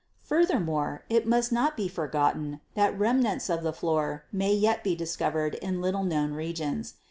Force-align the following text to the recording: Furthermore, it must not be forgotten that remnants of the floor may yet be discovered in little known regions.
Furthermore, 0.23 1.03
it 1.11 1.27
must 1.27 1.51
not 1.51 1.77
be 1.77 1.87
forgotten 1.87 2.59
that 2.73 2.97
remnants 2.97 3.51
of 3.51 3.61
the 3.61 3.71
floor 3.71 4.23
may 4.31 4.51
yet 4.51 4.83
be 4.83 4.95
discovered 4.95 5.53
in 5.53 5.79
little 5.79 6.03
known 6.03 6.33
regions. 6.33 6.95